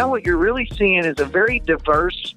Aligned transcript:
now 0.00 0.08
what 0.08 0.24
you're 0.24 0.38
really 0.38 0.66
seeing 0.78 1.04
is 1.04 1.20
a 1.20 1.26
very 1.26 1.58
diverse 1.58 2.34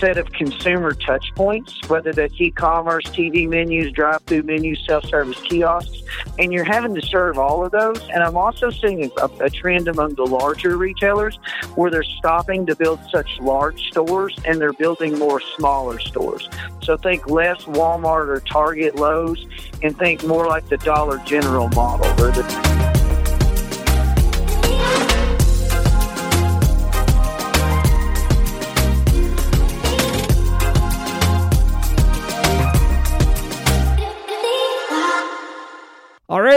set 0.00 0.18
of 0.18 0.32
consumer 0.32 0.92
touch 0.94 1.32
points, 1.36 1.78
whether 1.88 2.12
that's 2.12 2.34
e-commerce, 2.40 3.04
TV 3.06 3.48
menus, 3.48 3.92
drive-through 3.92 4.42
menus, 4.42 4.84
self-service 4.84 5.40
kiosks, 5.42 6.02
and 6.40 6.52
you're 6.52 6.64
having 6.64 6.96
to 6.96 7.00
serve 7.00 7.38
all 7.38 7.64
of 7.64 7.70
those. 7.70 8.00
And 8.08 8.24
I'm 8.24 8.36
also 8.36 8.70
seeing 8.70 9.12
a, 9.16 9.24
a 9.38 9.48
trend 9.48 9.86
among 9.86 10.16
the 10.16 10.24
larger 10.24 10.76
retailers 10.76 11.38
where 11.76 11.88
they're 11.88 12.02
stopping 12.02 12.66
to 12.66 12.74
build 12.74 12.98
such 13.12 13.38
large 13.38 13.80
stores 13.90 14.36
and 14.44 14.60
they're 14.60 14.72
building 14.72 15.16
more 15.20 15.40
smaller 15.56 16.00
stores. 16.00 16.48
So 16.82 16.96
think 16.96 17.30
less 17.30 17.62
Walmart 17.62 18.26
or 18.26 18.40
Target, 18.40 18.96
Lowe's, 18.96 19.46
and 19.84 19.96
think 19.96 20.24
more 20.24 20.48
like 20.48 20.68
the 20.68 20.78
Dollar 20.78 21.18
General 21.18 21.68
model, 21.68 22.12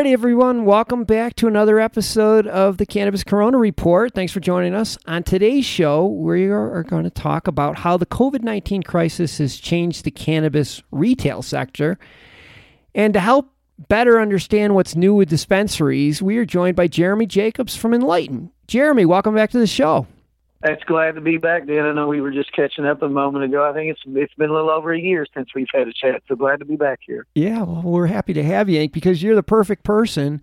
Alrighty, 0.02 0.14
everyone, 0.14 0.66
welcome 0.66 1.04
back 1.04 1.36
to 1.36 1.48
another 1.48 1.80
episode 1.80 2.48
of 2.48 2.78
the 2.78 2.88
Cannabis 2.88 3.24
Corona 3.24 3.60
Report. 3.60 4.12
Thanks 4.16 4.34
for 4.34 4.40
joining 4.40 4.74
us. 4.74 4.98
On 5.06 5.22
today's 5.22 5.64
show, 5.64 6.08
we 6.08 6.48
are 6.48 6.82
going 6.82 7.04
to 7.04 7.12
talk 7.12 7.48
about 7.48 7.78
how 7.78 7.98
the 7.98 8.08
COVID 8.08 8.42
19 8.42 8.82
crisis 8.82 9.38
has 9.38 9.58
changed 9.58 10.04
the 10.04 10.10
cannabis 10.10 10.82
retail 10.90 11.44
sector. 11.44 12.00
And 12.96 13.14
to 13.14 13.20
help 13.20 13.54
better 13.90 14.20
understand 14.20 14.74
what's 14.74 14.96
new 14.96 15.14
with 15.14 15.30
dispensaries, 15.30 16.20
we 16.20 16.36
are 16.40 16.46
joined 16.46 16.76
by 16.76 16.88
Jeremy 16.88 17.28
Jacobs 17.28 17.76
from 17.76 17.94
Enlighten. 17.94 18.50
Jeremy, 18.66 19.06
welcome 19.06 19.36
back 19.36 19.52
to 19.52 19.60
the 19.60 19.68
show. 19.68 20.08
That's 20.62 20.84
glad 20.84 21.16
to 21.16 21.22
be 21.22 21.38
back, 21.38 21.66
Dan. 21.66 21.86
I 21.86 21.94
know 21.94 22.08
we 22.08 22.22
were 22.22 22.32
just 22.32 22.52
catching 22.54 22.86
up 22.86 23.02
a 23.02 23.10
moment 23.10 23.46
ago. 23.46 23.68
I 23.68 23.74
think 23.74 23.92
it's 23.92 24.02
it's 24.06 24.34
been 24.36 24.50
a 24.50 24.54
little 24.54 24.70
over 24.70 24.94
a 24.94 25.00
year 25.00 25.26
since 25.34 25.50
we've 25.56 25.68
had 25.74 25.88
a 25.88 25.94
chat, 25.94 26.22
so 26.28 26.36
glad 26.36 26.60
to 26.60 26.66
be 26.66 26.76
back 26.76 27.00
here. 27.06 27.26
Yeah, 27.34 27.64
well, 27.64 27.82
we're 27.82 28.08
happy 28.08 28.34
to 28.34 28.44
have 28.44 28.70
you 28.70 28.78
Hank, 28.78 28.94
because 28.94 29.24
you're 29.24 29.36
the 29.36 29.44
perfect 29.44 29.84
person. 29.84 30.42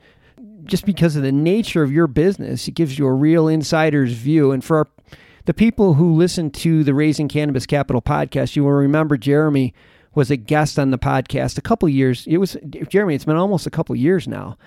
Just 0.65 0.85
because 0.85 1.17
of 1.17 1.23
the 1.23 1.33
nature 1.33 1.83
of 1.83 1.91
your 1.91 2.07
business, 2.07 2.69
it 2.69 2.73
gives 2.73 2.99
you 2.99 3.07
a 3.07 3.13
real 3.13 3.49
insider's 3.49 4.13
view. 4.13 4.53
And 4.53 4.63
for 4.63 4.79
our, 4.79 4.89
the 5.47 5.55
people 5.55 5.95
who 5.95 6.15
listen 6.15 6.51
to 6.51 6.85
the 6.85 6.93
Raising 6.93 7.27
Cannabis 7.27 7.65
Capital 7.65 8.03
podcast, 8.03 8.55
you 8.55 8.65
will 8.65 8.73
remember 8.73 9.17
Jeremy 9.17 9.73
was 10.15 10.31
a 10.31 10.37
guest 10.37 10.79
on 10.79 10.91
the 10.91 10.99
podcast 10.99 11.57
a 11.57 11.63
couple 11.63 11.89
years. 11.89 12.27
It 12.27 12.37
was 12.37 12.57
Jeremy. 12.69 13.15
It's 13.15 13.25
been 13.25 13.37
almost 13.37 13.67
a 13.67 13.71
couple 13.71 13.97
years 13.97 14.29
now 14.29 14.59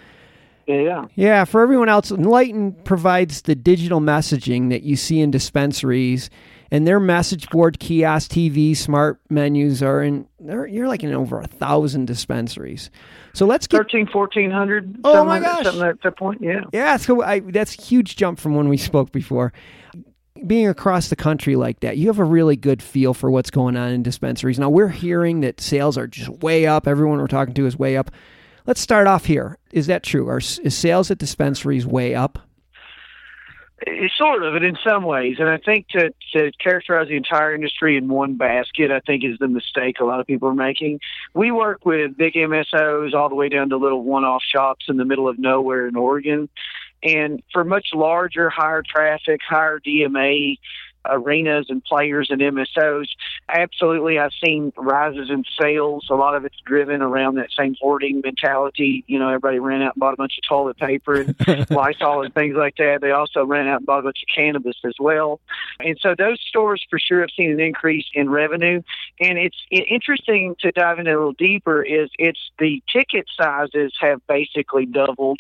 yeah. 0.79 1.05
Yeah. 1.15 1.45
For 1.45 1.61
everyone 1.61 1.89
else, 1.89 2.11
Enlighten 2.11 2.73
provides 2.83 3.43
the 3.43 3.55
digital 3.55 3.99
messaging 3.99 4.69
that 4.69 4.83
you 4.83 4.95
see 4.95 5.19
in 5.19 5.31
dispensaries, 5.31 6.29
and 6.71 6.87
their 6.87 6.99
message 6.99 7.49
board, 7.49 7.79
kiosk, 7.79 8.31
TV, 8.31 8.75
smart 8.75 9.19
menus 9.29 9.83
are 9.83 10.01
in. 10.01 10.27
You're 10.39 10.87
like 10.87 11.03
in 11.03 11.13
over 11.13 11.39
a 11.39 11.47
thousand 11.47 12.05
dispensaries. 12.05 12.89
So 13.33 13.45
let's 13.45 13.67
get 13.67 13.77
13, 13.77 14.07
1400. 14.07 14.99
Oh 15.03 15.23
my 15.23 15.39
gosh, 15.39 15.65
something 15.65 15.81
at 15.83 16.01
that 16.01 16.17
point. 16.17 16.41
Yeah. 16.41 16.61
Yeah. 16.73 16.97
So 16.97 17.21
I, 17.23 17.39
that's 17.39 17.77
a 17.77 17.81
huge 17.81 18.15
jump 18.15 18.39
from 18.39 18.55
when 18.55 18.69
we 18.69 18.77
spoke 18.77 19.11
before. 19.11 19.53
Being 20.47 20.67
across 20.67 21.09
the 21.09 21.15
country 21.15 21.55
like 21.55 21.81
that, 21.81 21.97
you 21.97 22.07
have 22.07 22.17
a 22.19 22.23
really 22.23 22.55
good 22.55 22.81
feel 22.81 23.13
for 23.13 23.29
what's 23.29 23.51
going 23.51 23.77
on 23.77 23.91
in 23.91 24.01
dispensaries. 24.01 24.57
Now 24.57 24.69
we're 24.69 24.87
hearing 24.87 25.41
that 25.41 25.61
sales 25.61 25.97
are 25.97 26.07
just 26.07 26.29
way 26.41 26.65
up. 26.65 26.87
Everyone 26.87 27.19
we're 27.19 27.27
talking 27.27 27.53
to 27.53 27.65
is 27.67 27.77
way 27.77 27.95
up. 27.95 28.09
Let's 28.65 28.81
start 28.81 29.07
off 29.07 29.25
here. 29.25 29.57
Is 29.71 29.87
that 29.87 30.03
true? 30.03 30.27
Are 30.29 30.37
is 30.37 30.75
sales 30.75 31.09
at 31.11 31.17
dispensaries 31.17 31.85
way 31.85 32.13
up? 32.15 32.39
It's 33.87 34.15
sort 34.15 34.43
of, 34.43 34.53
and 34.53 34.63
in 34.63 34.77
some 34.87 35.03
ways. 35.03 35.37
And 35.39 35.49
I 35.49 35.57
think 35.57 35.87
to, 35.89 36.13
to 36.33 36.51
characterize 36.63 37.07
the 37.07 37.15
entire 37.15 37.55
industry 37.55 37.97
in 37.97 38.07
one 38.07 38.35
basket, 38.35 38.91
I 38.91 38.99
think 38.99 39.23
is 39.23 39.39
the 39.39 39.47
mistake 39.47 39.99
a 39.99 40.05
lot 40.05 40.19
of 40.19 40.27
people 40.27 40.49
are 40.49 40.53
making. 40.53 40.99
We 41.33 41.51
work 41.51 41.83
with 41.83 42.15
big 42.15 42.35
MSOs 42.35 43.15
all 43.15 43.27
the 43.27 43.35
way 43.35 43.49
down 43.49 43.69
to 43.69 43.77
little 43.77 44.03
one 44.03 44.23
off 44.23 44.43
shops 44.43 44.85
in 44.87 44.97
the 44.97 45.05
middle 45.05 45.27
of 45.27 45.39
nowhere 45.39 45.87
in 45.87 45.95
Oregon. 45.95 46.47
And 47.01 47.41
for 47.51 47.63
much 47.63 47.87
larger, 47.95 48.51
higher 48.51 48.83
traffic, 48.87 49.41
higher 49.47 49.79
DMA 49.79 50.59
arenas 51.05 51.67
and 51.69 51.83
players 51.83 52.29
and 52.29 52.41
MSOs. 52.41 53.07
Absolutely, 53.49 54.19
I've 54.19 54.33
seen 54.43 54.71
rises 54.77 55.29
in 55.29 55.43
sales. 55.59 56.07
A 56.09 56.15
lot 56.15 56.35
of 56.35 56.45
it's 56.45 56.57
driven 56.65 57.01
around 57.01 57.35
that 57.35 57.49
same 57.57 57.75
hoarding 57.79 58.21
mentality. 58.23 59.03
You 59.07 59.19
know, 59.19 59.27
everybody 59.27 59.59
ran 59.59 59.81
out 59.81 59.95
and 59.95 59.99
bought 59.99 60.13
a 60.13 60.17
bunch 60.17 60.37
of 60.37 60.47
toilet 60.47 60.77
paper 60.77 61.21
and 61.21 61.35
Lysol 61.69 62.23
and 62.23 62.33
things 62.33 62.55
like 62.55 62.75
that. 62.77 62.99
They 63.01 63.11
also 63.11 63.45
ran 63.45 63.67
out 63.67 63.77
and 63.77 63.85
bought 63.85 63.99
a 63.99 64.03
bunch 64.03 64.23
of 64.23 64.35
cannabis 64.35 64.77
as 64.85 64.95
well. 64.99 65.39
And 65.79 65.97
so 66.01 66.15
those 66.17 66.39
stores 66.41 66.85
for 66.89 66.99
sure 66.99 67.21
have 67.21 67.29
seen 67.35 67.51
an 67.51 67.59
increase 67.59 68.05
in 68.13 68.29
revenue. 68.29 68.81
And 69.19 69.37
it's 69.37 69.57
interesting 69.71 70.55
to 70.59 70.71
dive 70.71 70.99
in 70.99 71.07
a 71.07 71.11
little 71.11 71.33
deeper 71.33 71.83
is 71.83 72.09
it's 72.19 72.39
the 72.59 72.81
ticket 72.91 73.25
sizes 73.35 73.93
have 73.99 74.25
basically 74.27 74.85
doubled 74.85 75.39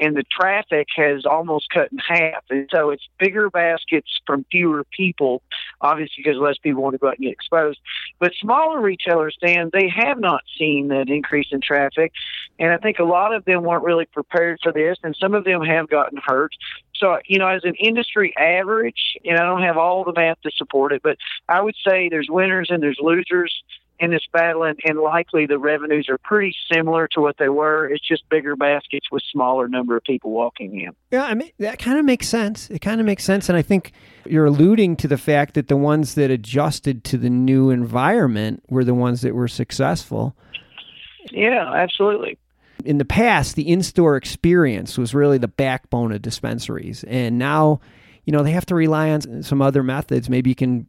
and 0.00 0.16
the 0.16 0.24
traffic 0.24 0.88
has 0.96 1.24
almost 1.26 1.68
cut 1.70 1.90
in 1.92 1.98
half. 1.98 2.44
And 2.50 2.68
so 2.72 2.90
it's 2.90 3.08
bigger 3.18 3.50
baskets 3.50 4.08
from 4.26 4.44
fewer 4.50 4.84
people, 4.96 5.42
obviously 5.80 6.22
because 6.24 6.38
less 6.38 6.58
people 6.58 6.82
want 6.82 6.94
to 6.94 6.98
go 6.98 7.08
out 7.08 7.16
and 7.16 7.24
get 7.24 7.32
exposed. 7.32 7.78
But 8.18 8.32
smaller 8.40 8.80
retailers, 8.80 9.36
Dan, 9.44 9.70
they 9.72 9.88
have 9.88 10.18
not 10.18 10.42
seen 10.58 10.88
that 10.88 11.08
increase 11.08 11.48
in 11.50 11.60
traffic. 11.60 12.12
And 12.58 12.72
I 12.72 12.76
think 12.78 12.98
a 12.98 13.04
lot 13.04 13.34
of 13.34 13.44
them 13.44 13.62
weren't 13.62 13.84
really 13.84 14.06
prepared 14.06 14.58
for 14.62 14.72
this, 14.72 14.98
and 15.02 15.16
some 15.20 15.34
of 15.34 15.44
them 15.44 15.62
have 15.62 15.88
gotten 15.88 16.18
hurt. 16.24 16.52
So, 16.94 17.18
you 17.26 17.38
know, 17.38 17.46
as 17.46 17.62
an 17.64 17.74
industry 17.76 18.34
average, 18.36 19.16
and 19.24 19.38
I 19.38 19.44
don't 19.44 19.62
have 19.62 19.76
all 19.76 20.04
the 20.04 20.12
math 20.12 20.40
to 20.42 20.50
support 20.56 20.92
it, 20.92 21.02
but 21.02 21.16
I 21.48 21.60
would 21.60 21.76
say 21.86 22.08
there's 22.08 22.28
winners 22.28 22.68
and 22.70 22.82
there's 22.82 22.98
losers 23.00 23.62
in 24.00 24.10
this 24.10 24.26
battle, 24.32 24.62
and, 24.62 24.78
and 24.84 24.98
likely 24.98 25.46
the 25.46 25.58
revenues 25.58 26.08
are 26.08 26.18
pretty 26.18 26.54
similar 26.72 27.08
to 27.08 27.20
what 27.20 27.36
they 27.38 27.48
were. 27.48 27.86
It's 27.88 28.06
just 28.06 28.28
bigger 28.28 28.54
baskets 28.54 29.10
with 29.10 29.22
smaller 29.32 29.68
number 29.68 29.96
of 29.96 30.04
people 30.04 30.30
walking 30.30 30.80
in. 30.80 30.92
Yeah, 31.10 31.24
I 31.24 31.34
mean 31.34 31.50
that 31.58 31.78
kind 31.78 31.98
of 31.98 32.04
makes 32.04 32.28
sense. 32.28 32.70
It 32.70 32.80
kind 32.80 33.00
of 33.00 33.06
makes 33.06 33.24
sense, 33.24 33.48
and 33.48 33.58
I 33.58 33.62
think 33.62 33.92
you're 34.24 34.46
alluding 34.46 34.96
to 34.98 35.08
the 35.08 35.18
fact 35.18 35.54
that 35.54 35.68
the 35.68 35.76
ones 35.76 36.14
that 36.14 36.30
adjusted 36.30 37.02
to 37.04 37.18
the 37.18 37.30
new 37.30 37.70
environment 37.70 38.62
were 38.68 38.84
the 38.84 38.94
ones 38.94 39.22
that 39.22 39.34
were 39.34 39.48
successful. 39.48 40.36
Yeah, 41.30 41.72
absolutely. 41.74 42.38
In 42.84 42.98
the 42.98 43.04
past, 43.04 43.56
the 43.56 43.68
in-store 43.68 44.16
experience 44.16 44.96
was 44.96 45.12
really 45.12 45.38
the 45.38 45.48
backbone 45.48 46.12
of 46.12 46.22
dispensaries, 46.22 47.04
and 47.04 47.36
now, 47.38 47.80
you 48.24 48.32
know, 48.32 48.44
they 48.44 48.52
have 48.52 48.66
to 48.66 48.76
rely 48.76 49.10
on 49.10 49.42
some 49.42 49.60
other 49.60 49.82
methods. 49.82 50.30
Maybe 50.30 50.50
you 50.50 50.54
can 50.54 50.86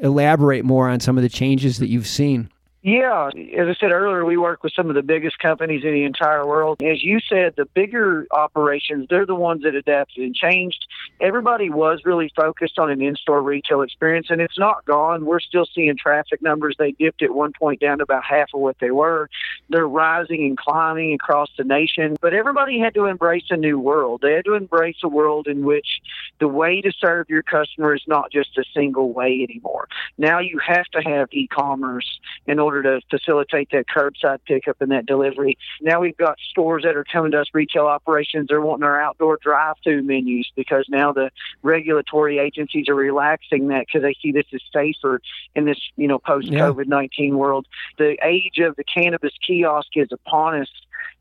elaborate 0.00 0.64
more 0.64 0.88
on 0.88 1.00
some 1.00 1.16
of 1.16 1.22
the 1.22 1.28
changes 1.28 1.78
that 1.78 1.88
you've 1.88 2.06
seen. 2.06 2.50
Yeah, 2.84 3.28
as 3.28 3.68
I 3.68 3.74
said 3.78 3.92
earlier, 3.92 4.24
we 4.24 4.36
work 4.36 4.64
with 4.64 4.72
some 4.74 4.88
of 4.88 4.96
the 4.96 5.04
biggest 5.04 5.38
companies 5.38 5.84
in 5.84 5.92
the 5.92 6.02
entire 6.02 6.44
world. 6.44 6.82
As 6.82 7.00
you 7.00 7.20
said, 7.20 7.54
the 7.56 7.64
bigger 7.64 8.26
operations, 8.32 9.06
they're 9.08 9.24
the 9.24 9.36
ones 9.36 9.62
that 9.62 9.76
adapted 9.76 10.24
and 10.24 10.34
changed. 10.34 10.84
Everybody 11.20 11.70
was 11.70 12.00
really 12.04 12.32
focused 12.34 12.80
on 12.80 12.90
an 12.90 13.00
in 13.00 13.14
store 13.14 13.40
retail 13.40 13.82
experience, 13.82 14.28
and 14.30 14.40
it's 14.40 14.58
not 14.58 14.84
gone. 14.84 15.24
We're 15.24 15.38
still 15.38 15.64
seeing 15.72 15.96
traffic 15.96 16.42
numbers. 16.42 16.74
They 16.76 16.90
dipped 16.90 17.22
at 17.22 17.32
one 17.32 17.52
point 17.52 17.80
down 17.80 17.98
to 17.98 18.02
about 18.02 18.24
half 18.24 18.48
of 18.52 18.60
what 18.60 18.76
they 18.80 18.90
were. 18.90 19.30
They're 19.68 19.86
rising 19.86 20.44
and 20.44 20.58
climbing 20.58 21.14
across 21.14 21.50
the 21.56 21.62
nation, 21.62 22.16
but 22.20 22.34
everybody 22.34 22.80
had 22.80 22.94
to 22.94 23.04
embrace 23.04 23.44
a 23.50 23.56
new 23.56 23.78
world. 23.78 24.22
They 24.22 24.32
had 24.32 24.44
to 24.46 24.54
embrace 24.54 24.96
a 25.04 25.08
world 25.08 25.46
in 25.46 25.64
which 25.64 26.00
the 26.42 26.48
way 26.48 26.80
to 26.80 26.90
serve 26.90 27.30
your 27.30 27.44
customer 27.44 27.94
is 27.94 28.02
not 28.08 28.32
just 28.32 28.58
a 28.58 28.64
single 28.74 29.12
way 29.12 29.46
anymore. 29.48 29.86
Now 30.18 30.40
you 30.40 30.58
have 30.58 30.86
to 30.86 31.00
have 31.00 31.28
e 31.30 31.46
commerce 31.46 32.18
in 32.48 32.58
order 32.58 32.82
to 32.82 33.00
facilitate 33.08 33.68
that 33.70 33.86
curbside 33.86 34.40
pickup 34.44 34.80
and 34.80 34.90
that 34.90 35.06
delivery. 35.06 35.56
Now 35.80 36.00
we've 36.00 36.16
got 36.16 36.40
stores 36.50 36.82
that 36.82 36.96
are 36.96 37.04
coming 37.04 37.30
to 37.30 37.42
us, 37.42 37.46
retail 37.54 37.86
operations. 37.86 38.48
They're 38.48 38.60
wanting 38.60 38.82
our 38.82 39.00
outdoor 39.00 39.38
drive-through 39.40 40.02
menus 40.02 40.50
because 40.56 40.84
now 40.88 41.12
the 41.12 41.30
regulatory 41.62 42.40
agencies 42.40 42.88
are 42.88 42.96
relaxing 42.96 43.68
that 43.68 43.86
because 43.86 44.02
they 44.02 44.16
see 44.20 44.32
this 44.32 44.46
is 44.50 44.62
safer 44.72 45.20
in 45.54 45.64
this, 45.64 45.78
you 45.94 46.08
know, 46.08 46.18
post-COVID 46.18 46.88
nineteen 46.88 47.34
yeah. 47.34 47.38
world. 47.38 47.66
The 47.98 48.18
age 48.24 48.58
of 48.58 48.74
the 48.74 48.82
cannabis 48.82 49.34
kiosk 49.46 49.90
is 49.94 50.08
upon 50.10 50.60
us 50.62 50.68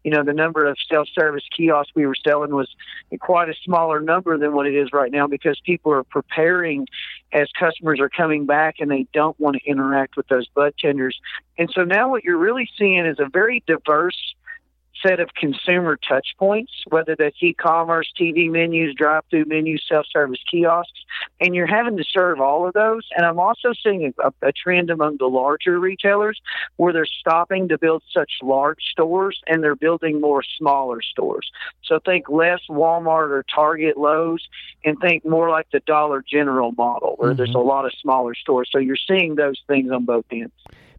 you 0.03 0.11
know, 0.11 0.23
the 0.23 0.33
number 0.33 0.65
of 0.65 0.77
self-service 0.89 1.43
kiosks 1.55 1.91
we 1.95 2.05
were 2.05 2.15
selling 2.15 2.53
was 2.53 2.67
quite 3.19 3.49
a 3.49 3.53
smaller 3.63 3.99
number 3.99 4.37
than 4.37 4.53
what 4.53 4.65
it 4.65 4.75
is 4.75 4.89
right 4.91 5.11
now 5.11 5.27
because 5.27 5.59
people 5.65 5.91
are 5.91 6.03
preparing 6.03 6.87
as 7.33 7.49
customers 7.57 7.99
are 7.99 8.09
coming 8.09 8.45
back 8.45 8.75
and 8.79 8.89
they 8.89 9.05
don't 9.13 9.39
want 9.39 9.55
to 9.57 9.69
interact 9.69 10.17
with 10.17 10.27
those 10.27 10.47
bud 10.47 10.73
tenders. 10.79 11.19
And 11.57 11.69
so 11.73 11.83
now 11.83 12.09
what 12.09 12.23
you're 12.23 12.37
really 12.37 12.67
seeing 12.77 13.05
is 13.05 13.19
a 13.19 13.29
very 13.29 13.63
diverse 13.67 14.35
set 15.05 15.19
of 15.19 15.29
consumer 15.35 15.97
touch 16.07 16.27
points, 16.37 16.71
whether 16.89 17.15
that's 17.15 17.37
e-commerce, 17.41 18.11
TV 18.19 18.49
menus, 18.49 18.95
drive-through 18.95 19.45
menus, 19.45 19.83
self-service 19.87 20.39
kiosks, 20.49 21.05
and 21.39 21.55
you're 21.55 21.67
having 21.67 21.97
to 21.97 22.03
serve 22.03 22.39
all 22.39 22.67
of 22.67 22.73
those. 22.73 23.07
And 23.15 23.25
I'm 23.25 23.39
also 23.39 23.73
seeing 23.83 24.13
a, 24.23 24.31
a 24.41 24.51
trend 24.51 24.89
among 24.89 25.17
the 25.17 25.27
larger 25.27 25.79
retailers 25.79 26.39
where 26.77 26.93
they're 26.93 27.05
stopping 27.05 27.67
to 27.69 27.77
build 27.77 28.03
such 28.13 28.31
large 28.41 28.81
stores 28.91 29.41
and 29.47 29.63
they're 29.63 29.75
building 29.75 30.21
more 30.21 30.43
smaller 30.57 31.01
stores. 31.01 31.51
So 31.83 31.99
think 31.99 32.29
less 32.29 32.61
Walmart 32.69 33.29
or 33.29 33.43
Target, 33.53 33.97
Lowe's, 33.97 34.47
and 34.85 34.97
think 34.99 35.25
more 35.25 35.49
like 35.49 35.67
the 35.71 35.81
Dollar 35.81 36.23
General 36.27 36.71
model 36.71 37.15
where 37.17 37.31
mm-hmm. 37.31 37.37
there's 37.37 37.55
a 37.55 37.59
lot 37.59 37.85
of 37.85 37.91
smaller 38.01 38.35
stores. 38.35 38.69
So 38.71 38.79
you're 38.79 38.95
seeing 38.95 39.35
those 39.35 39.61
things 39.67 39.91
on 39.91 40.05
both 40.05 40.25
ends. 40.31 40.53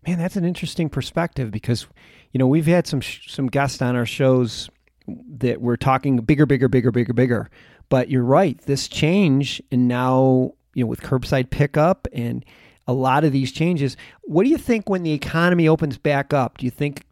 Man, 0.07 0.19
that's 0.19 0.37
an 0.37 0.45
interesting 0.45 0.89
perspective 0.89 1.51
because 1.51 1.87
you 2.33 2.39
know 2.39 2.47
we've 2.47 2.67
had 2.67 2.87
some 2.87 3.01
sh- 3.01 3.33
some 3.33 3.47
guests 3.47 3.81
on 3.81 3.95
our 3.95 4.07
shows 4.07 4.69
that 5.07 5.61
were 5.61 5.77
talking 5.77 6.17
bigger, 6.19 6.47
bigger, 6.47 6.69
bigger, 6.69 6.91
bigger, 6.91 7.13
bigger. 7.13 7.51
But 7.89 8.09
you're 8.11 8.25
right. 8.25 8.59
This 8.63 8.89
change 8.89 9.63
and 9.71 9.87
now 9.87 10.55
you 10.75 10.85
know 10.85 10.89
with 10.89 11.03
curbside 11.03 11.51
pickup 11.51 12.09
and 12.13 12.45
a 12.87 12.93
lot 12.93 13.25
of 13.25 13.33
these 13.33 13.53
changes. 13.53 13.97
What 14.23 14.45
do 14.45 14.51
you 14.51 14.59
think 14.59 14.89
when 14.89 15.03
the 15.03 15.13
economy 15.13 15.69
opens 15.69 15.99
back 15.99 16.33
up? 16.33 16.59
Do 16.59 16.65
you 16.65 16.71
think 16.71 17.05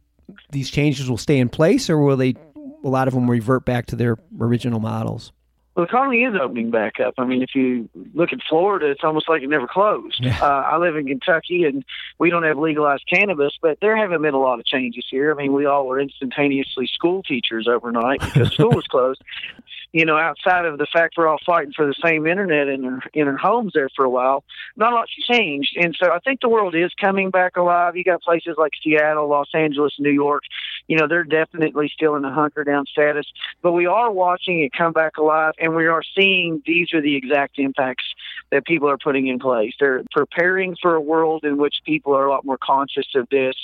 these 0.50 0.70
changes 0.70 1.08
will 1.08 1.18
stay 1.18 1.38
in 1.38 1.48
place, 1.48 1.88
or 1.88 1.98
will 1.98 2.16
they? 2.16 2.34
A 2.82 2.88
lot 2.88 3.08
of 3.08 3.14
them 3.14 3.30
revert 3.30 3.64
back 3.64 3.86
to 3.86 3.96
their 3.96 4.18
original 4.38 4.80
models. 4.80 5.32
Well, 5.80 5.86
the 5.86 5.96
economy 5.96 6.24
is 6.24 6.34
opening 6.38 6.70
back 6.70 7.00
up. 7.00 7.14
I 7.16 7.24
mean, 7.24 7.42
if 7.42 7.54
you 7.54 7.88
look 8.12 8.34
at 8.34 8.40
Florida, 8.46 8.90
it's 8.90 9.02
almost 9.02 9.30
like 9.30 9.42
it 9.42 9.48
never 9.48 9.66
closed. 9.66 10.18
Yeah. 10.20 10.38
Uh, 10.38 10.62
I 10.66 10.76
live 10.76 10.94
in 10.94 11.06
Kentucky, 11.06 11.64
and 11.64 11.84
we 12.18 12.28
don't 12.28 12.42
have 12.42 12.58
legalized 12.58 13.04
cannabis, 13.08 13.54
but 13.62 13.78
there 13.80 13.96
haven't 13.96 14.20
been 14.20 14.34
a 14.34 14.40
lot 14.40 14.58
of 14.58 14.66
changes 14.66 15.06
here. 15.10 15.32
I 15.32 15.34
mean, 15.34 15.54
we 15.54 15.64
all 15.64 15.86
were 15.86 15.98
instantaneously 15.98 16.86
school 16.86 17.22
teachers 17.22 17.66
overnight 17.66 18.20
because 18.20 18.52
school 18.52 18.72
was 18.72 18.86
closed 18.88 19.22
you 19.92 20.04
know, 20.04 20.16
outside 20.16 20.66
of 20.66 20.78
the 20.78 20.86
fact 20.92 21.14
we're 21.16 21.26
all 21.26 21.38
fighting 21.44 21.72
for 21.74 21.86
the 21.86 21.94
same 22.04 22.26
internet 22.26 22.68
in 22.68 22.84
our 22.84 23.00
in 23.12 23.26
our 23.26 23.36
homes 23.36 23.72
there 23.74 23.88
for 23.94 24.04
a 24.04 24.10
while, 24.10 24.44
not 24.76 24.92
a 24.92 24.96
lot's 24.96 25.10
changed. 25.26 25.76
And 25.76 25.96
so 25.98 26.12
I 26.12 26.18
think 26.20 26.40
the 26.40 26.48
world 26.48 26.74
is 26.74 26.92
coming 27.00 27.30
back 27.30 27.56
alive. 27.56 27.96
You 27.96 28.04
got 28.04 28.22
places 28.22 28.54
like 28.56 28.72
Seattle, 28.82 29.28
Los 29.28 29.48
Angeles, 29.52 29.94
New 29.98 30.10
York. 30.10 30.44
You 30.88 30.98
know, 30.98 31.06
they're 31.06 31.24
definitely 31.24 31.90
still 31.92 32.16
in 32.16 32.24
a 32.24 32.32
hunker 32.32 32.64
down 32.64 32.86
status, 32.86 33.26
but 33.62 33.72
we 33.72 33.86
are 33.86 34.10
watching 34.10 34.62
it 34.62 34.72
come 34.72 34.92
back 34.92 35.16
alive, 35.16 35.54
and 35.58 35.74
we 35.74 35.86
are 35.86 36.02
seeing 36.16 36.62
these 36.66 36.92
are 36.92 37.00
the 37.00 37.16
exact 37.16 37.58
impacts 37.58 38.04
that 38.50 38.66
people 38.66 38.88
are 38.88 38.98
putting 38.98 39.26
in 39.28 39.38
place. 39.38 39.74
They're 39.78 40.02
preparing 40.10 40.76
for 40.80 40.94
a 40.94 41.00
world 41.00 41.44
in 41.44 41.56
which 41.56 41.76
people 41.84 42.14
are 42.14 42.26
a 42.26 42.30
lot 42.30 42.44
more 42.44 42.58
conscious 42.58 43.06
of 43.14 43.28
this. 43.30 43.54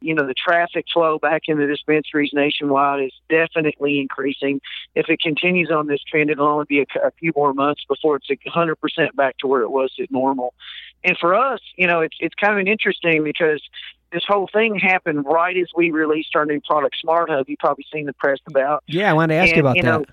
You 0.00 0.14
know, 0.14 0.26
the 0.26 0.34
traffic 0.34 0.86
flow 0.92 1.18
back 1.18 1.42
in 1.48 1.58
the 1.58 1.66
dispensaries 1.66 2.30
nationwide 2.32 3.04
is 3.04 3.12
definitely 3.28 4.00
increasing. 4.00 4.60
If 4.94 5.08
it 5.08 5.20
continues 5.20 5.70
on 5.70 5.86
this 5.86 6.02
trend, 6.02 6.30
it'll 6.30 6.46
only 6.46 6.66
be 6.68 6.80
a, 6.80 7.06
a 7.06 7.10
few 7.18 7.32
more 7.34 7.52
months 7.52 7.84
before 7.88 8.16
it's 8.16 8.28
100% 8.28 9.16
back 9.16 9.38
to 9.38 9.46
where 9.46 9.62
it 9.62 9.70
was 9.70 9.92
at 10.00 10.10
normal. 10.10 10.54
And 11.04 11.16
for 11.18 11.34
us, 11.34 11.60
you 11.76 11.86
know, 11.86 12.00
it's 12.00 12.16
it's 12.18 12.34
kind 12.34 12.58
of 12.58 12.66
interesting 12.66 13.22
because 13.22 13.62
this 14.12 14.24
whole 14.26 14.48
thing 14.52 14.76
happened 14.78 15.24
right 15.26 15.56
as 15.56 15.68
we 15.76 15.90
released 15.90 16.34
our 16.34 16.44
new 16.44 16.60
product, 16.60 16.96
Smart 17.00 17.30
Hub. 17.30 17.48
You've 17.48 17.58
probably 17.58 17.86
seen 17.92 18.06
the 18.06 18.12
press 18.14 18.38
about. 18.48 18.82
Yeah, 18.86 19.10
I 19.10 19.12
wanted 19.12 19.34
to 19.34 19.40
ask 19.40 19.48
and, 19.48 19.56
you 19.56 19.62
about 19.62 19.76
you 19.76 19.82
know, 19.82 19.98
that. 20.00 20.08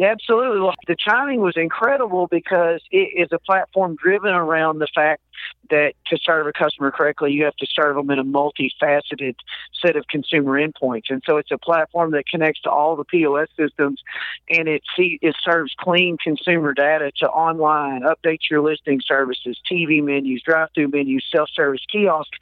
Yeah, 0.00 0.12
absolutely. 0.12 0.60
Well, 0.60 0.72
the 0.86 0.96
timing 0.96 1.42
was 1.42 1.58
incredible 1.58 2.26
because 2.26 2.80
it 2.90 3.20
is 3.20 3.28
a 3.32 3.38
platform 3.38 3.96
driven 4.02 4.30
around 4.32 4.78
the 4.78 4.86
fact 4.94 5.20
that 5.68 5.92
to 6.06 6.16
serve 6.16 6.46
a 6.46 6.54
customer 6.54 6.90
correctly, 6.90 7.32
you 7.32 7.44
have 7.44 7.56
to 7.56 7.66
serve 7.66 7.96
them 7.96 8.10
in 8.10 8.18
a 8.18 8.24
multifaceted 8.24 9.34
set 9.78 9.96
of 9.96 10.06
consumer 10.08 10.58
endpoints. 10.58 11.10
And 11.10 11.22
so 11.26 11.36
it's 11.36 11.50
a 11.50 11.58
platform 11.58 12.12
that 12.12 12.26
connects 12.26 12.62
to 12.62 12.70
all 12.70 12.96
the 12.96 13.04
POS 13.04 13.48
systems 13.58 14.02
and 14.48 14.68
it, 14.68 14.82
it 14.96 15.36
serves 15.44 15.74
clean 15.78 16.16
consumer 16.16 16.72
data 16.72 17.12
to 17.18 17.28
online, 17.28 18.00
update 18.00 18.38
your 18.50 18.62
listing 18.62 19.02
services, 19.04 19.58
TV 19.70 20.02
menus, 20.02 20.40
drive 20.42 20.68
through 20.74 20.88
menus, 20.88 21.26
self 21.30 21.50
service 21.54 21.82
kiosk, 21.92 22.32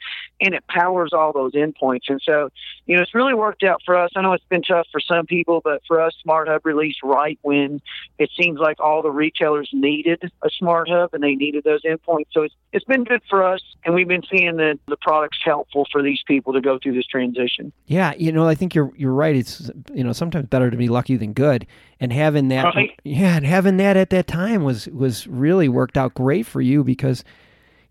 and 0.41 0.53
it 0.53 0.65
powers 0.67 1.11
all 1.13 1.33
those 1.33 1.53
endpoints. 1.53 2.09
And 2.09 2.21
so, 2.23 2.49
you 2.85 2.95
know, 2.95 3.01
it's 3.01 3.13
really 3.13 3.33
worked 3.33 3.63
out 3.63 3.81
for 3.85 3.95
us. 3.95 4.11
I 4.15 4.21
know 4.21 4.33
it's 4.33 4.43
been 4.45 4.61
tough 4.61 4.87
for 4.91 4.99
some 4.99 5.25
people, 5.25 5.61
but 5.63 5.81
for 5.87 6.01
us, 6.01 6.13
Smart 6.21 6.47
Hub 6.47 6.65
released 6.65 6.99
right 7.03 7.37
when 7.41 7.81
it 8.17 8.29
seems 8.39 8.59
like 8.59 8.79
all 8.79 9.01
the 9.01 9.11
retailers 9.11 9.69
needed 9.73 10.31
a 10.43 10.49
Smart 10.49 10.89
Hub 10.89 11.13
and 11.13 11.23
they 11.23 11.35
needed 11.35 11.63
those 11.63 11.81
endpoints. 11.83 12.27
So 12.31 12.43
it's, 12.43 12.55
it's 12.71 12.85
been 12.85 13.03
good 13.03 13.21
for 13.29 13.43
us, 13.43 13.61
and 13.83 13.95
we've 13.95 14.07
been 14.07 14.23
seeing 14.29 14.57
that 14.57 14.79
the 14.87 14.97
product's 14.97 15.39
helpful 15.43 15.87
for 15.91 16.03
these 16.03 16.21
people 16.27 16.53
to 16.53 16.61
go 16.61 16.77
through 16.77 16.93
this 16.93 17.07
transition. 17.07 17.73
Yeah, 17.87 18.13
you 18.17 18.31
know, 18.31 18.47
I 18.47 18.55
think 18.55 18.75
you're 18.75 18.91
you're 18.95 19.13
right. 19.13 19.35
It's 19.35 19.71
you 19.91 20.03
know 20.03 20.13
sometimes 20.13 20.47
better 20.47 20.69
to 20.69 20.77
be 20.77 20.87
lucky 20.87 21.17
than 21.17 21.33
good, 21.33 21.65
and 21.99 22.13
having 22.13 22.49
that, 22.49 22.75
right. 22.75 22.91
yeah, 23.03 23.37
and 23.37 23.45
having 23.45 23.77
that 23.77 23.97
at 23.97 24.11
that 24.11 24.27
time 24.27 24.63
was 24.63 24.87
was 24.89 25.25
really 25.27 25.67
worked 25.67 25.97
out 25.97 26.13
great 26.13 26.45
for 26.45 26.61
you 26.61 26.83
because 26.83 27.23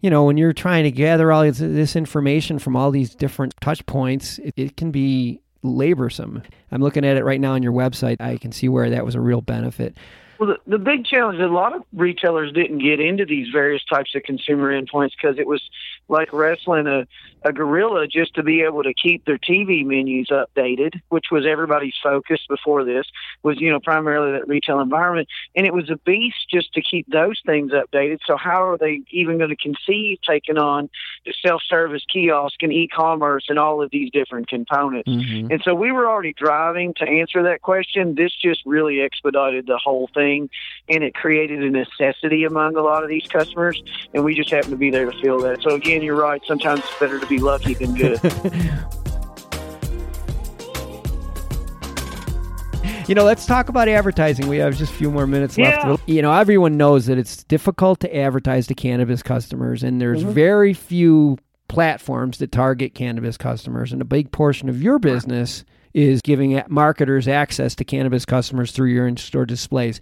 you 0.01 0.11
know, 0.11 0.25
when 0.25 0.37
you're 0.37 0.53
trying 0.53 0.85
to 0.85 0.91
gather 0.91 1.33
all 1.33 1.51
this, 1.51 1.97
information 1.97 2.59
from 2.59 2.77
all 2.77 2.91
these 2.91 3.15
different 3.15 3.55
touch 3.61 3.85
points, 3.87 4.39
it, 4.39 4.55
it, 4.57 4.77
can 4.77 4.91
be 4.91 5.41
laborsome. 5.65 6.45
I'm 6.71 6.81
looking 6.81 7.05
at 7.05 7.17
it 7.17 7.25
right 7.25 7.41
now 7.41 7.55
on 7.55 7.63
your 7.63 7.73
website. 7.73 8.21
I 8.21 8.37
can 8.37 8.53
see 8.53 8.69
where 8.69 8.91
that 8.91 9.05
was 9.05 9.15
a 9.15 9.21
real 9.21 9.41
benefit. 9.41 9.97
Well, 10.39 10.51
the, 10.51 10.71
the 10.71 10.79
big 10.79 11.05
challenge, 11.05 11.39
is 11.39 11.45
a 11.45 11.49
lot 11.49 11.75
of 11.75 11.83
retailers 11.93 12.53
didn't 12.53 12.79
get 12.79 13.01
into 13.01 13.25
these 13.25 13.49
various 13.53 13.85
types 13.85 14.15
of 14.15 14.23
consumer 14.23 14.71
endpoints 14.71 15.11
because 15.21 15.37
it 15.39 15.49
was 15.49 15.61
like 16.09 16.33
wrestling 16.33 16.87
a, 16.87 17.07
a 17.43 17.53
gorilla 17.53 18.07
just 18.07 18.35
to 18.35 18.45
be 18.45 18.63
able 18.63 18.85
to 18.85 18.95
keep 18.95 19.25
their 19.25 19.39
TV 19.39 19.85
menus 19.85 20.29
updated, 20.29 21.01
which 21.09 21.27
was 21.33 21.45
everybody's 21.45 21.95
focus 22.01 22.41
before 22.49 22.85
this, 22.85 23.07
was, 23.43 23.61
you 23.61 23.71
know, 23.71 23.81
primarily 23.81 24.33
that 24.39 24.47
retail 24.47 24.79
environment. 24.81 25.29
And 25.57 25.67
it 25.67 25.75
was 25.75 25.91
a 25.91 25.97
beast 25.97 26.49
just 26.49 26.73
to 26.75 26.83
keep 26.83 27.07
those 27.11 27.41
things 27.45 27.73
updated. 27.73 28.19
So 28.25 28.37
how 28.37 28.63
are 28.63 28.79
they 28.79 29.03
even 29.11 29.39
going 29.39 29.51
to 29.51 29.57
conceive 29.57 30.19
taking 30.27 30.57
on 30.57 30.89
the 31.27 31.35
self-service 31.45 32.05
kiosk 32.13 32.63
and 32.63 32.73
e-commerce 32.73 33.47
and 33.49 33.59
all 33.59 33.83
of 33.83 33.91
these 33.91 34.11
different 34.13 34.47
components? 34.49 35.09
Mm-hmm. 35.09 35.51
And 35.51 35.63
so 35.65 35.75
we 35.75 35.91
were 35.91 36.09
already 36.09 36.33
driving 36.33 36.95
to 36.95 37.05
answer 37.05 37.43
that 37.43 37.63
question. 37.63 38.15
This 38.15 38.33
just 38.41 38.63
really 38.65 39.01
expedited 39.01 39.67
the 39.67 39.79
whole 39.79 40.09
thing 40.15 40.28
thing, 40.29 40.51
and 40.89 41.03
it 41.03 41.15
created 41.15 41.63
a 41.63 41.71
necessity 41.71 42.45
among 42.45 42.77
a 42.77 42.83
lot 42.83 43.03
of 43.03 43.09
these 43.09 43.27
customers, 43.27 43.83
and 44.15 44.25
we 44.25 44.35
just 44.35 44.51
happen 44.51 44.71
to 44.71 44.77
be 44.77 44.91
there 44.91 45.11
to 45.11 45.21
fill 45.21 45.41
that. 45.41 45.63
So 45.63 45.75
again, 45.75 46.03
you're 46.03 46.17
right. 46.17 46.43
Sometimes 46.47 46.81
it's 46.81 46.99
better 46.99 47.19
to 47.19 47.27
be 47.27 47.39
lucky 47.39 47.75
than 47.75 47.95
good. 47.95 48.21
you 53.09 53.15
know, 53.15 53.25
let's 53.25 53.47
talk 53.47 53.69
about 53.69 53.89
advertising. 53.89 54.49
We 54.49 54.59
have 54.59 54.77
just 54.77 54.93
a 54.93 54.97
few 54.97 55.11
more 55.11 55.27
minutes 55.27 55.57
left. 55.57 56.03
You 56.07 56.23
know, 56.23 56.33
everyone 56.33 56.77
knows 56.77 57.07
that 57.07 57.19
it's 57.19 57.45
difficult 57.45 58.01
to 58.01 58.17
advertise 58.17 58.67
to 58.69 58.75
cannabis 58.75 59.23
customers, 59.23 59.83
and 59.83 60.01
there's 60.01 60.23
mm-hmm. 60.23 60.33
very 60.33 60.75
few 60.75 61.39
platforms 61.69 62.39
that 62.39 62.53
target 62.53 62.95
cannabis 62.95 63.37
customers. 63.37 63.93
And 63.93 64.01
a 64.01 64.07
big 64.07 64.33
portion 64.33 64.69
of 64.69 64.83
your 64.83 64.99
business 64.99 65.65
is 65.95 66.21
giving 66.23 66.61
marketers 66.69 67.29
access 67.29 67.75
to 67.77 67.85
cannabis 67.85 68.25
customers 68.25 68.73
through 68.73 68.91
your 68.91 69.09
in-store 69.09 69.47
displays. 69.47 70.01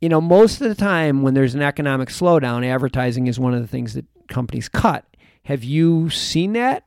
You 0.00 0.08
know, 0.08 0.20
most 0.20 0.60
of 0.60 0.68
the 0.68 0.74
time 0.74 1.22
when 1.22 1.34
there's 1.34 1.54
an 1.54 1.62
economic 1.62 2.08
slowdown, 2.08 2.64
advertising 2.64 3.26
is 3.26 3.38
one 3.38 3.54
of 3.54 3.60
the 3.60 3.66
things 3.66 3.94
that 3.94 4.04
companies 4.28 4.68
cut. 4.68 5.04
Have 5.44 5.64
you 5.64 6.08
seen 6.10 6.52
that? 6.52 6.84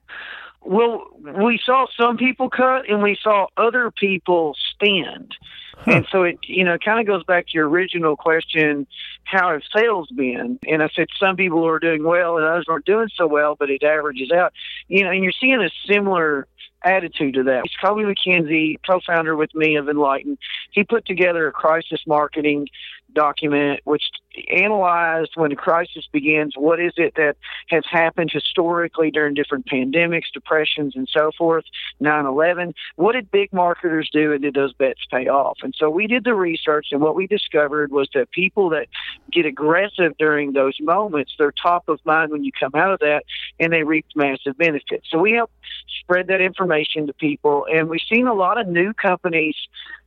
Well, 0.64 1.08
we 1.20 1.60
saw 1.66 1.88
some 2.00 2.18
people 2.18 2.50
cut 2.50 2.88
and 2.88 3.02
we 3.02 3.18
saw 3.22 3.48
other 3.58 3.92
people 3.92 4.56
spend. 4.72 5.36
Huh. 5.78 5.92
And 5.92 6.08
so 6.12 6.24
it, 6.24 6.38
you 6.44 6.64
know, 6.64 6.78
kind 6.78 7.00
of 7.00 7.08
goes 7.08 7.24
back 7.24 7.48
to 7.48 7.52
your 7.54 7.68
original 7.68 8.16
question, 8.16 8.86
how 9.24 9.52
have 9.52 9.64
sales 9.76 10.10
been? 10.12 10.60
And 10.68 10.84
I 10.84 10.90
said 10.96 11.08
some 11.20 11.36
people 11.36 11.68
are 11.68 11.80
doing 11.80 12.04
well 12.04 12.38
and 12.38 12.46
others 12.46 12.66
aren't 12.70 12.86
doing 12.86 13.10
so 13.16 13.26
well, 13.26 13.56
but 13.56 13.72
it 13.72 13.84
averages 13.84 14.32
out. 14.32 14.54
You 14.88 15.04
know, 15.04 15.10
and 15.10 15.24
you're 15.24 15.34
seeing 15.40 15.62
a 15.62 15.70
similar 15.92 16.48
attitude 16.84 17.36
to 17.36 17.44
that. 17.44 17.64
It's 17.66 17.76
Kobe 17.78 18.04
McKenzie, 18.04 18.78
co-founder 18.88 19.36
with 19.36 19.54
me 19.54 19.76
of 19.76 19.88
Enlighten, 19.88 20.38
he 20.72 20.84
put 20.84 21.06
together 21.06 21.48
a 21.48 21.52
crisis 21.52 22.02
marketing 22.08 22.68
document 23.14 23.80
which 23.84 24.04
analyzed 24.50 25.32
when 25.36 25.52
a 25.52 25.56
crisis 25.56 26.08
begins 26.12 26.54
what 26.56 26.80
is 26.80 26.94
it 26.98 27.14
that 27.16 27.36
has 27.68 27.84
happened 27.90 28.30
historically 28.32 29.12
during 29.12 29.34
different 29.34 29.66
pandemics 29.66 30.32
depressions 30.34 30.96
and 30.96 31.10
so 31.12 31.32
forth 31.38 31.66
9-11 32.02 32.74
what 32.96 33.14
did 33.14 33.32
big 33.32 33.52
marketers 33.54 34.10
do 34.12 34.34
and 34.34 34.42
did 34.42 34.54
those 34.54 34.74
bets 34.74 35.02
pay 35.10 35.28
off? 35.28 35.58
And 35.64 35.74
so 35.78 35.90
we 35.90 36.08
did 36.08 36.24
the 36.24 36.36
research 36.36 36.88
and 36.92 37.02
what 37.02 37.16
we 37.16 37.28
discovered 37.28 37.92
was 37.92 38.10
that 38.14 38.32
people 38.32 38.70
that 38.70 38.88
get 39.32 39.46
aggressive 39.46 40.14
during 40.18 40.54
those 40.54 40.78
moments 40.80 41.34
they're 41.38 41.52
top 41.52 41.88
of 41.88 42.00
mind 42.06 42.32
when 42.32 42.44
you 42.44 42.52
come 42.58 42.76
out 42.76 42.94
of 42.94 43.00
that 43.00 43.24
and 43.60 43.72
they 43.72 43.84
reap 43.84 44.06
massive 44.16 44.58
benefits. 44.58 45.08
So 45.10 45.20
we 45.20 45.34
help 45.34 45.52
spread 46.02 46.28
that 46.28 46.42
information 46.42 47.08
to 47.08 47.14
people 47.14 47.66
and 47.72 47.90
we've 47.90 48.02
seen 48.10 48.28
a 48.28 48.34
lot 48.34 48.60
of 48.60 48.68
new 48.68 48.94
companies 48.94 49.56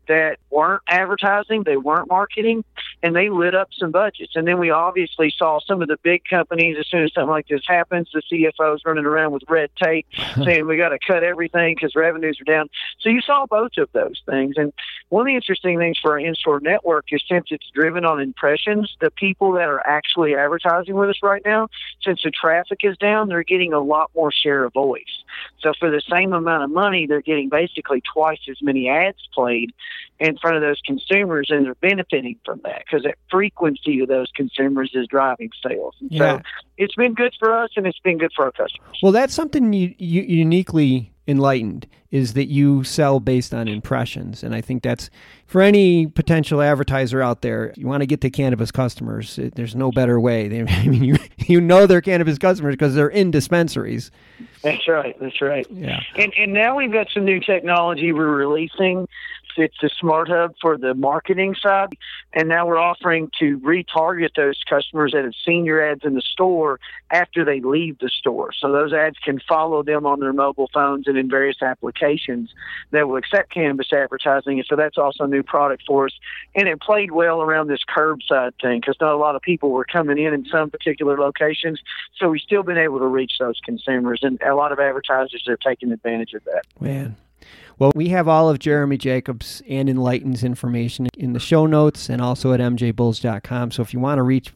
that 0.09 0.39
weren't 0.51 0.83
advertising, 0.89 1.63
they 1.65 1.77
weren't 1.77 2.09
marketing, 2.09 2.65
and 3.03 3.15
they 3.15 3.29
lit 3.29 3.55
up 3.55 3.69
some 3.79 3.91
budgets. 3.91 4.37
And 4.37 4.47
then 4.47 4.59
we 4.59 4.71
obviously 4.71 5.33
saw 5.37 5.61
some 5.61 5.83
of 5.83 5.89
the 5.89 5.99
big 6.03 6.25
companies, 6.25 6.77
as 6.79 6.87
soon 6.87 7.05
as 7.05 7.13
something 7.13 7.31
like 7.31 7.49
this 7.49 7.63
happens, 7.67 8.09
the 8.13 8.23
CFOs 8.33 8.79
running 8.85 9.05
around 9.05 9.33
with 9.33 9.43
red 9.49 9.71
tape 9.77 10.07
saying 10.45 10.67
we 10.67 10.77
got 10.77 10.91
to 10.91 10.99
cut 10.99 11.23
everything 11.23 11.75
because 11.75 11.95
revenues 11.95 12.41
are 12.41 12.45
down. 12.45 12.69
So 13.01 13.09
you 13.09 13.21
saw 13.21 13.47
both 13.47 13.73
of 13.79 13.89
those 13.93 14.23
things. 14.27 14.55
And 14.57 14.73
one 15.09 15.23
of 15.23 15.27
the 15.27 15.35
interesting 15.35 15.79
things 15.79 15.99
for 15.99 16.13
our 16.13 16.19
in 16.19 16.35
store 16.35 16.61
network 16.61 17.07
is 17.11 17.23
since 17.29 17.49
it's 17.51 17.69
driven 17.75 18.05
on 18.05 18.21
impressions, 18.21 18.97
the 19.01 19.11
people 19.11 19.53
that 19.53 19.69
are 19.69 19.87
actually 19.87 20.35
advertising 20.35 20.95
with 20.95 21.11
us 21.11 21.19
right 21.23 21.43
now, 21.45 21.69
since 22.03 22.23
the 22.23 22.31
traffic 22.31 22.81
is 22.83 22.97
down, 22.97 23.29
they're 23.29 23.43
getting 23.43 23.73
a 23.73 23.81
lot 23.81 24.11
more 24.15 24.33
share 24.33 24.65
of 24.65 24.73
voice. 24.73 25.23
So 25.61 25.73
for 25.79 25.91
the 25.91 26.03
same 26.11 26.33
amount 26.33 26.65
of 26.65 26.71
money, 26.71 27.07
they're 27.07 27.21
getting 27.21 27.49
basically 27.49 28.03
twice 28.13 28.41
as 28.49 28.63
many 28.63 28.89
ads 28.89 29.29
played 29.35 29.73
in 30.21 30.37
front 30.39 30.57
of 30.57 30.63
those 30.63 30.81
consumers, 30.85 31.49
and 31.51 31.67
they're 31.67 31.75
benefiting 31.77 32.39
from 32.45 32.61
that 32.65 32.85
because 32.85 33.03
that 33.05 33.17
frequency 33.31 34.01
of 34.01 34.09
those 34.09 34.31
consumers 34.35 34.91
is 34.95 35.07
driving 35.09 35.51
sales. 35.67 35.95
And 36.01 36.13
Yeah. 36.13 36.39
So 36.39 36.43
it's 36.79 36.95
been 36.95 37.15
good 37.15 37.35
for 37.39 37.55
us, 37.55 37.71
and 37.77 37.87
it's 37.87 37.99
been 38.01 38.19
good 38.19 38.33
for 38.35 38.45
our 38.45 38.53
customers. 38.53 38.99
Well, 39.03 39.13
that's 39.13 39.35
something 39.35 39.73
you, 39.73 39.95
you 39.99 40.23
uniquely 40.23 41.13
enlightened 41.27 41.87
is 42.11 42.35
that 42.35 42.45
you 42.47 42.85
sell 42.85 43.19
based 43.19 43.53
on 43.53 43.67
impressions, 43.67 44.45
and 44.45 44.55
I 44.55 44.61
think 44.61 44.85
that's 44.85 45.11
for 45.47 45.61
any 45.61 46.07
potential 46.07 46.63
advertiser 46.63 47.21
out 47.21 47.43
there. 47.43 47.73
You 47.77 47.89
want 47.89 48.03
to 48.03 48.07
get 48.07 48.21
to 48.21 48.31
cannabis 48.31 48.71
customers. 48.71 49.37
There's 49.55 49.75
no 49.75 49.91
better 49.91 50.21
way. 50.21 50.47
They, 50.47 50.63
I 50.69 50.87
mean, 50.87 51.03
you 51.03 51.17
you 51.39 51.61
know 51.61 51.89
they're 51.89 52.01
cannabis 52.01 52.39
customers 52.39 52.75
because 52.75 52.95
they're 52.95 53.09
in 53.09 53.33
dispensaries. 53.33 54.13
That's 54.63 54.87
right. 54.87 55.19
That's 55.21 55.41
right. 55.43 55.67
Yeah. 55.71 56.01
And 56.17 56.33
and 56.39 56.53
now 56.53 56.77
we've 56.77 56.93
got 56.93 57.09
some 57.13 57.25
new 57.25 57.41
technology 57.41 58.13
we're 58.13 58.27
releasing. 58.27 59.09
It's 59.57 59.83
a 59.83 59.89
smart 59.89 60.29
hub 60.29 60.55
for 60.61 60.77
the 60.77 60.95
marketing 60.95 61.55
side, 61.55 61.97
and 62.33 62.49
now 62.49 62.67
we're 62.67 62.79
offering 62.79 63.31
to 63.39 63.59
retarget 63.61 64.35
those 64.37 64.61
customers 64.69 65.13
that 65.13 65.25
have 65.25 65.35
seen 65.45 65.65
your 65.65 65.85
ads 65.85 66.05
in 66.05 66.15
the 66.15 66.23
store 66.23 66.81
after 67.11 67.45
they 67.45 67.61
leave 67.61 67.99
the 67.99 68.09
store. 68.09 68.53
So 68.53 68.73
those 68.73 68.93
ads 68.93 69.19
can 69.19 69.41
follow 69.49 69.83
them 69.83 70.07
on 70.07 70.21
their 70.21 70.33
mobile 70.33 70.69
phones 70.73 71.07
and 71.07 71.17
in 71.17 71.29
various 71.31 71.63
applications 71.63 72.53
that 72.91 73.09
will 73.09 73.17
accept 73.17 73.53
cannabis 73.53 73.93
advertising. 73.93 74.59
And 74.59 74.67
so 74.69 74.77
that's 74.77 74.99
also 74.99 75.25
a 75.25 75.29
new 75.29 75.43
product 75.43 75.85
for 75.87 76.07
us. 76.07 76.13
And 76.55 76.69
it 76.69 76.81
played 76.81 77.13
well 77.13 77.43
around 77.43 77.69
this 77.69 77.85
curbside 77.85 78.53
thing 78.61 78.81
because 78.81 78.97
not 79.01 79.15
a 79.15 79.17
lot 79.17 79.37
of 79.37 79.43
people 79.43 79.71
were 79.71 79.85
coming 79.85 80.19
in 80.19 80.35
in 80.35 80.45
some 80.47 80.71
particular 80.71 81.19
locations. 81.19 81.81
So 82.19 82.31
we've 82.31 82.41
still 82.41 82.63
been 82.63 82.79
able 82.79 82.99
to 82.99 83.07
reach 83.07 83.33
those 83.39 83.61
consumers, 83.65 84.21
and 84.23 84.41
a 84.43 84.55
lot 84.55 84.73
of 84.73 84.79
advertisers 84.79 85.47
are 85.49 85.57
taking 85.57 85.93
advantage 85.93 86.35
of 86.35 86.45
that. 86.45 86.63
Man. 86.81 87.17
Well, 87.79 87.93
we 87.95 88.09
have 88.09 88.29
all 88.29 88.49
of 88.49 88.59
Jeremy 88.59 88.97
Jacobs 88.97 89.63
and 89.69 89.89
Enlighten's 89.89 90.45
information 90.45 91.09
in 91.17 91.33
the 91.33 91.41
show 91.41 91.67
notes 91.67 92.09
and 92.09 92.23
also 92.23 92.53
at 92.53 92.61
mjbulls.com. 92.61 93.71
So 93.73 93.83
if 93.83 93.93
you 93.93 94.01
want 94.01 94.19
to 94.19 94.23
reach 94.23 94.53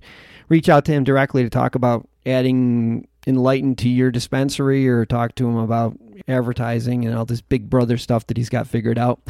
reach 0.49 0.69
out 0.69 0.85
to 0.87 0.93
him 0.93 1.05
directly 1.05 1.43
to 1.43 1.51
talk 1.51 1.75
about 1.75 2.09
adding 2.25 3.07
Enlighten 3.27 3.77
to 3.77 3.89
your 3.89 4.11
dispensary 4.11 4.89
or 4.89 5.05
talk 5.05 5.35
to 5.35 5.47
him 5.47 5.57
about 5.57 5.99
advertising 6.27 7.05
and 7.05 7.15
all 7.15 7.25
this 7.25 7.41
big 7.41 7.69
brother 7.69 7.99
stuff 7.99 8.27
that 8.27 8.37
he's 8.37 8.49
got 8.49 8.67
figured 8.67 8.99
out, 8.99 9.21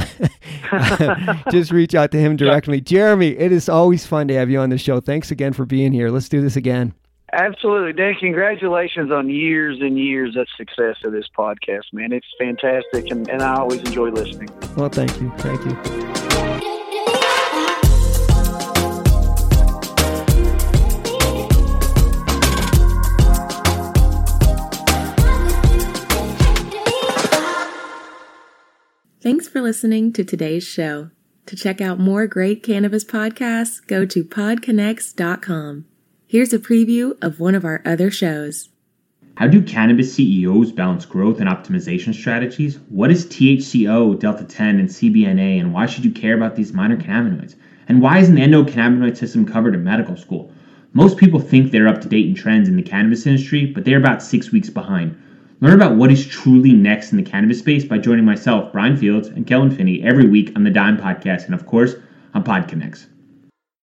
just 1.51 1.73
reach 1.73 1.95
out 1.95 2.13
to 2.13 2.19
him 2.19 2.37
directly. 2.37 2.81
Jeremy, 2.81 3.31
it 3.31 3.51
is 3.51 3.69
always 3.69 4.07
fun 4.07 4.29
to 4.29 4.35
have 4.35 4.51
you 4.51 4.61
on 4.61 4.71
the 4.71 4.79
show. 4.79 5.01
Thanks 5.01 5.31
again 5.31 5.53
for 5.53 5.65
being 5.67 5.93
here. 5.93 6.11
Let's 6.11 6.29
do 6.29 6.41
this 6.41 6.57
again. 6.57 6.95
Absolutely, 7.33 7.93
Dan. 7.93 8.15
Congratulations 8.19 9.13
on 9.13 9.29
years 9.29 9.79
and 9.81 9.99
years 9.99 10.35
of 10.37 10.47
success 10.57 10.97
of 11.05 11.13
this 11.13 11.27
podcast, 11.37 11.93
man. 11.93 12.13
It's 12.13 12.27
fantastic, 12.39 13.11
and, 13.11 13.29
and 13.29 13.43
I 13.43 13.57
always 13.57 13.81
enjoy 13.81 14.09
listening. 14.11 14.49
Well, 14.77 14.89
thank 14.89 15.21
you. 15.21 15.31
Thank 15.39 15.65
you. 15.65 15.77
Thanks 29.21 29.49
for 29.49 29.61
listening 29.61 30.15
to 30.15 30.25
today's 30.25 30.65
show. 30.65 31.11
To 31.47 31.57
check 31.57 31.83
out 31.83 31.99
more 31.99 32.27
great 32.27 32.63
cannabis 32.63 33.05
podcasts, 33.05 33.87
go 33.87 34.07
to 34.07 34.25
podconnects.com. 34.25 35.85
Here's 36.31 36.53
a 36.53 36.59
preview 36.59 37.17
of 37.23 37.41
one 37.41 37.55
of 37.55 37.65
our 37.65 37.81
other 37.87 38.11
shows. 38.11 38.69
How 39.39 39.47
do 39.47 39.63
cannabis 39.63 40.13
CEOs 40.13 40.73
balance 40.73 41.07
growth 41.07 41.41
and 41.41 41.49
optimization 41.49 42.15
strategies? 42.15 42.79
What 42.91 43.11
is 43.11 43.25
THCO, 43.25 44.19
Delta 44.19 44.45
10, 44.45 44.79
and 44.79 44.91
CBNA, 44.91 45.59
and 45.59 45.73
why 45.73 45.87
should 45.87 46.05
you 46.05 46.11
care 46.11 46.35
about 46.35 46.55
these 46.55 46.75
minor 46.75 46.99
cannabinoids? 46.99 47.55
And 47.89 48.03
why 48.03 48.19
isn't 48.19 48.35
the 48.35 48.43
endocannabinoid 48.43 49.17
system 49.17 49.47
covered 49.47 49.75
in 49.75 49.83
medical 49.83 50.19
school? 50.19 50.53
Most 50.93 51.17
people 51.17 51.41
think 51.41 51.73
they're 51.73 51.89
up 51.89 52.03
to 52.03 52.09
date 52.09 52.27
in 52.27 52.35
trends 52.35 52.69
in 52.69 52.77
the 52.77 52.83
cannabis 52.83 53.27
industry, 53.27 53.65
but 53.65 53.87
they're 53.87 53.97
about 53.97 54.23
six 54.23 54.53
weeks 54.53 54.69
behind. 54.69 55.19
Learn 55.63 55.81
about 55.81 55.97
what 55.97 56.13
is 56.13 56.27
truly 56.27 56.75
next 56.75 57.11
in 57.11 57.17
the 57.17 57.31
cannabis 57.31 57.61
space 57.61 57.87
by 57.87 57.97
joining 57.97 58.27
myself, 58.27 58.71
Brian 58.71 58.99
Fields, 58.99 59.29
and 59.29 59.47
Kellen 59.47 59.75
Finney 59.75 60.03
every 60.03 60.29
week 60.29 60.53
on 60.57 60.65
the 60.65 60.71
Dime 60.71 60.99
Podcast, 60.99 61.47
and 61.47 61.55
of 61.55 61.65
course, 61.65 61.95
on 62.35 62.45
PodConnects. 62.45 63.07